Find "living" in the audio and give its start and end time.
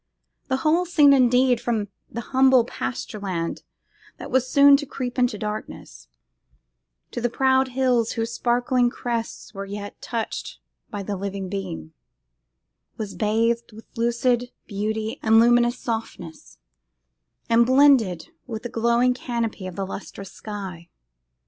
11.15-11.49